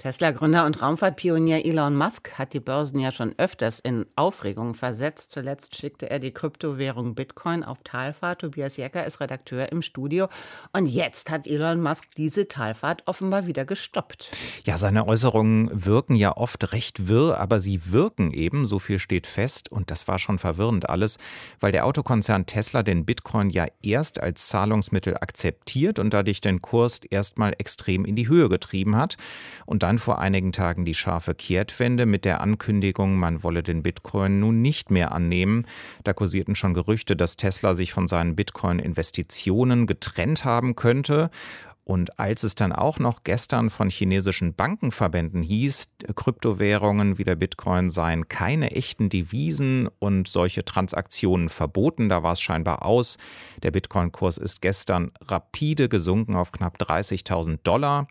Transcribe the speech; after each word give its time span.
Tesla-Gründer 0.00 0.64
und 0.64 0.80
Raumfahrtpionier 0.80 1.66
Elon 1.66 1.94
Musk 1.94 2.32
hat 2.38 2.54
die 2.54 2.60
Börsen 2.60 2.98
ja 3.00 3.12
schon 3.12 3.34
öfters 3.36 3.80
in 3.80 4.06
Aufregung 4.16 4.72
versetzt. 4.72 5.30
Zuletzt 5.30 5.76
schickte 5.76 6.08
er 6.08 6.18
die 6.18 6.30
Kryptowährung 6.30 7.14
Bitcoin 7.14 7.62
auf 7.62 7.80
Talfahrt. 7.84 8.40
Tobias 8.40 8.78
Jecker 8.78 9.04
ist 9.04 9.20
Redakteur 9.20 9.70
im 9.70 9.82
Studio. 9.82 10.28
Und 10.72 10.86
jetzt 10.86 11.30
hat 11.30 11.46
Elon 11.46 11.82
Musk 11.82 12.08
diese 12.16 12.48
Talfahrt 12.48 13.02
offenbar 13.04 13.46
wieder 13.46 13.66
gestoppt. 13.66 14.32
Ja, 14.64 14.78
seine 14.78 15.06
Äußerungen 15.06 15.68
wirken 15.84 16.14
ja 16.14 16.34
oft 16.34 16.72
recht 16.72 17.06
wirr, 17.06 17.38
aber 17.38 17.60
sie 17.60 17.92
wirken 17.92 18.32
eben, 18.32 18.64
so 18.64 18.78
viel 18.78 19.00
steht 19.00 19.26
fest. 19.26 19.70
Und 19.70 19.90
das 19.90 20.08
war 20.08 20.18
schon 20.18 20.38
verwirrend 20.38 20.88
alles, 20.88 21.18
weil 21.58 21.72
der 21.72 21.84
Autokonzern 21.84 22.46
Tesla 22.46 22.82
den 22.82 23.04
Bitcoin 23.04 23.50
ja 23.50 23.66
erst 23.82 24.18
als 24.18 24.48
Zahlungsmittel 24.48 25.18
akzeptiert 25.18 25.98
und 25.98 26.14
dadurch 26.14 26.40
den 26.40 26.62
Kurs 26.62 27.00
erstmal 27.10 27.52
extrem 27.58 28.06
in 28.06 28.16
die 28.16 28.28
Höhe 28.28 28.48
getrieben 28.48 28.96
hat. 28.96 29.18
Und 29.66 29.82
dann 29.82 29.89
dann 29.90 29.98
vor 29.98 30.20
einigen 30.20 30.52
Tagen 30.52 30.84
die 30.84 30.94
scharfe 30.94 31.34
Kehrtwende 31.34 32.06
mit 32.06 32.24
der 32.24 32.40
Ankündigung, 32.40 33.16
man 33.16 33.42
wolle 33.42 33.64
den 33.64 33.82
Bitcoin 33.82 34.38
nun 34.38 34.62
nicht 34.62 34.92
mehr 34.92 35.10
annehmen. 35.10 35.66
Da 36.04 36.12
kursierten 36.12 36.54
schon 36.54 36.74
Gerüchte, 36.74 37.16
dass 37.16 37.36
Tesla 37.36 37.74
sich 37.74 37.92
von 37.92 38.06
seinen 38.06 38.36
Bitcoin-Investitionen 38.36 39.88
getrennt 39.88 40.44
haben 40.44 40.76
könnte. 40.76 41.28
Und 41.82 42.20
als 42.20 42.44
es 42.44 42.54
dann 42.54 42.72
auch 42.72 43.00
noch 43.00 43.24
gestern 43.24 43.68
von 43.68 43.90
chinesischen 43.90 44.54
Bankenverbänden 44.54 45.42
hieß, 45.42 45.88
Kryptowährungen 46.14 47.18
wie 47.18 47.24
der 47.24 47.34
Bitcoin 47.34 47.90
seien 47.90 48.28
keine 48.28 48.70
echten 48.70 49.08
Devisen 49.08 49.88
und 49.98 50.28
solche 50.28 50.64
Transaktionen 50.64 51.48
verboten, 51.48 52.08
da 52.08 52.22
war 52.22 52.34
es 52.34 52.40
scheinbar 52.40 52.86
aus. 52.86 53.16
Der 53.64 53.72
Bitcoin-Kurs 53.72 54.38
ist 54.38 54.62
gestern 54.62 55.10
rapide 55.20 55.88
gesunken 55.88 56.36
auf 56.36 56.52
knapp 56.52 56.80
30.000 56.80 57.58
Dollar 57.64 58.06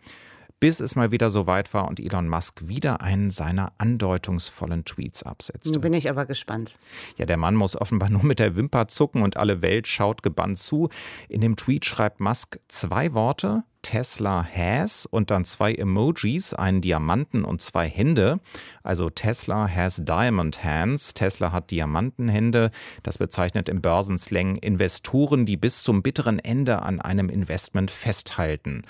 bis 0.60 0.80
es 0.80 0.94
mal 0.94 1.10
wieder 1.10 1.30
so 1.30 1.46
weit 1.46 1.72
war 1.74 1.88
und 1.88 1.98
Elon 1.98 2.28
Musk 2.28 2.68
wieder 2.68 3.00
einen 3.00 3.30
seiner 3.30 3.72
andeutungsvollen 3.78 4.84
Tweets 4.84 5.22
absetzte. 5.22 5.80
Bin 5.80 5.94
ich 5.94 6.08
aber 6.10 6.26
gespannt. 6.26 6.74
Ja, 7.16 7.26
der 7.26 7.38
Mann 7.38 7.56
muss 7.56 7.80
offenbar 7.80 8.10
nur 8.10 8.24
mit 8.24 8.38
der 8.38 8.56
Wimper 8.56 8.88
zucken 8.88 9.22
und 9.22 9.36
alle 9.36 9.62
Welt 9.62 9.88
schaut 9.88 10.22
gebannt 10.22 10.58
zu. 10.58 10.90
In 11.28 11.40
dem 11.40 11.56
Tweet 11.56 11.86
schreibt 11.86 12.20
Musk 12.20 12.60
zwei 12.68 13.14
Worte, 13.14 13.64
Tesla 13.82 14.44
has 14.44 15.06
und 15.06 15.30
dann 15.30 15.44
zwei 15.44 15.74
Emojis, 15.74 16.54
einen 16.54 16.80
Diamanten 16.80 17.44
und 17.44 17.62
zwei 17.62 17.88
Hände. 17.88 18.40
Also 18.82 19.10
Tesla 19.10 19.68
has 19.68 20.02
Diamond 20.04 20.62
Hands. 20.62 21.14
Tesla 21.14 21.52
hat 21.52 21.70
Diamantenhände. 21.70 22.70
Das 23.02 23.18
bezeichnet 23.18 23.68
im 23.68 23.80
Börsenslang 23.80 24.56
Investoren, 24.56 25.46
die 25.46 25.56
bis 25.56 25.82
zum 25.82 26.02
bitteren 26.02 26.38
Ende 26.38 26.82
an 26.82 27.00
einem 27.00 27.28
Investment 27.28 27.90
festhalten. 27.90 28.82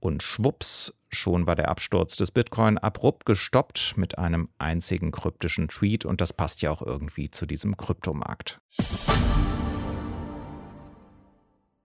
Und 0.00 0.22
schwupps, 0.22 0.92
schon 1.12 1.46
war 1.46 1.56
der 1.56 1.68
Absturz 1.68 2.16
des 2.16 2.30
Bitcoin 2.30 2.78
abrupt 2.78 3.26
gestoppt 3.26 3.94
mit 3.96 4.18
einem 4.18 4.48
einzigen 4.58 5.12
kryptischen 5.12 5.68
Tweet 5.68 6.04
und 6.04 6.20
das 6.20 6.32
passt 6.32 6.62
ja 6.62 6.70
auch 6.70 6.82
irgendwie 6.82 7.30
zu 7.30 7.46
diesem 7.46 7.76
Kryptomarkt. 7.76 8.60